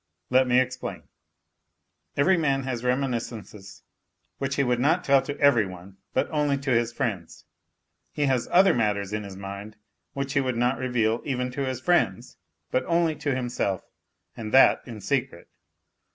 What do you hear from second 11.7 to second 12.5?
friends,